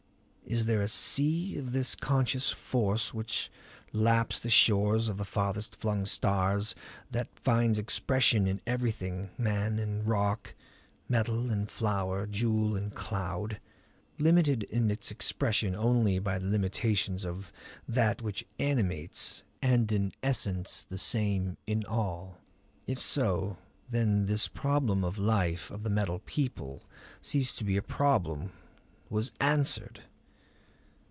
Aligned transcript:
Is 0.43 0.65
there 0.65 0.81
a 0.81 0.87
sea 0.89 1.57
of 1.57 1.71
this 1.71 1.95
conscious 1.95 2.51
force 2.51 3.13
which 3.13 3.49
laps 3.93 4.37
the 4.37 4.49
shores 4.49 5.07
of 5.07 5.15
the 5.15 5.23
farthest 5.23 5.77
flung 5.77 6.05
stars; 6.05 6.75
that 7.09 7.29
finds 7.39 7.77
expression 7.77 8.47
in 8.47 8.59
everything 8.67 9.29
man 9.37 9.79
and 9.79 10.05
rock, 10.05 10.53
metal 11.07 11.49
and 11.49 11.71
flower, 11.71 12.27
jewel 12.27 12.75
and 12.75 12.93
cloud? 12.93 13.61
Limited 14.19 14.63
in 14.63 14.91
its 14.91 15.09
expression 15.09 15.73
only 15.73 16.19
by 16.19 16.37
the 16.37 16.49
limitations 16.49 17.23
of 17.23 17.49
that 17.87 18.21
which 18.21 18.45
animates, 18.59 19.43
and 19.61 19.89
in 19.89 20.11
essence 20.21 20.83
the 20.83 20.97
same 20.97 21.55
in 21.65 21.85
all. 21.85 22.41
If 22.87 22.99
so, 22.99 23.55
then 23.89 24.25
this 24.25 24.49
problem 24.49 25.05
of 25.05 25.15
the 25.15 25.21
life 25.21 25.71
of 25.71 25.83
the 25.83 25.89
Metal 25.89 26.19
People 26.19 26.83
ceased 27.21 27.57
to 27.59 27.63
be 27.63 27.77
a 27.77 27.81
problem; 27.81 28.51
was 29.09 29.31
answered! 29.39 30.01